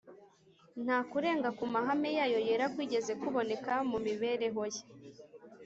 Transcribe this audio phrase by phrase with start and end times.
[0.83, 4.81] nta kurenga ku mahame yayo yera kwigeze kuboneka mu mibereho ye